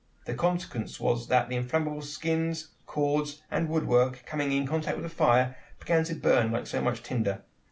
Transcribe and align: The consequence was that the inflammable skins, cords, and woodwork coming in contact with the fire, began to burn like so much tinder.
The 0.25 0.33
consequence 0.33 0.99
was 0.99 1.27
that 1.27 1.47
the 1.47 1.55
inflammable 1.55 2.01
skins, 2.01 2.69
cords, 2.87 3.43
and 3.51 3.69
woodwork 3.69 4.23
coming 4.25 4.51
in 4.51 4.65
contact 4.67 4.97
with 4.97 5.03
the 5.03 5.15
fire, 5.15 5.55
began 5.79 6.03
to 6.05 6.15
burn 6.15 6.51
like 6.51 6.65
so 6.65 6.81
much 6.81 7.03
tinder. 7.03 7.43